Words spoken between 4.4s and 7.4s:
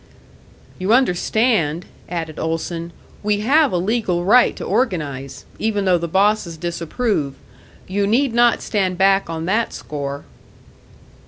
to organise even though the bosses disapprove.